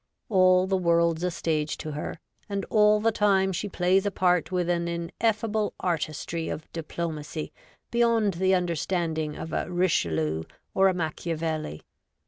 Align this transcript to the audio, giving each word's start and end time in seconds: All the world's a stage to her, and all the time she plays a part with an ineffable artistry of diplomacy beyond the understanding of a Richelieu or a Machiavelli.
All 0.29 0.65
the 0.65 0.79
world's 0.79 1.21
a 1.23 1.29
stage 1.29 1.77
to 1.77 1.91
her, 1.91 2.19
and 2.49 2.65
all 2.71 2.99
the 2.99 3.11
time 3.11 3.51
she 3.51 3.69
plays 3.69 4.03
a 4.03 4.09
part 4.09 4.51
with 4.51 4.67
an 4.67 4.87
ineffable 4.87 5.75
artistry 5.79 6.49
of 6.49 6.65
diplomacy 6.73 7.53
beyond 7.91 8.33
the 8.33 8.55
understanding 8.55 9.35
of 9.35 9.53
a 9.53 9.69
Richelieu 9.71 10.45
or 10.73 10.87
a 10.87 10.93
Machiavelli. 10.95 11.83